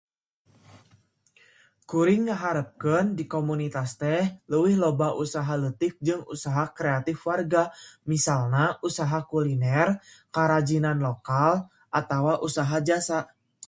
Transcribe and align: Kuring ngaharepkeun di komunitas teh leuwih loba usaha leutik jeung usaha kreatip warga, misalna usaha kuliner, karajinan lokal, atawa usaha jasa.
Kuring 1.89 2.23
ngaharepkeun 2.27 3.07
di 3.17 3.23
komunitas 3.35 3.89
teh 4.01 4.23
leuwih 4.49 4.75
loba 4.83 5.07
usaha 5.23 5.53
leutik 5.61 5.93
jeung 6.05 6.23
usaha 6.33 6.63
kreatip 6.77 7.17
warga, 7.27 7.63
misalna 8.11 8.63
usaha 8.87 9.19
kuliner, 9.31 9.87
karajinan 10.35 10.97
lokal, 11.07 11.53
atawa 11.99 12.33
usaha 12.47 12.77
jasa. 12.87 13.19